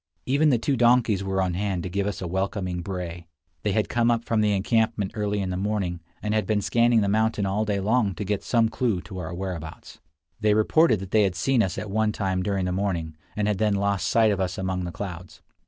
[0.25, 3.27] Even the two donkeys were on hand to give us a welcoming bray.
[3.61, 7.01] They had come up from the encampment early in the morning, and had been scanning
[7.01, 9.99] the mountain all day long to get some clue to our whereabouts.
[10.39, 13.59] They reported that they had seen us at one time during the morning, and had
[13.59, 15.43] then lost sight of us among the clouds.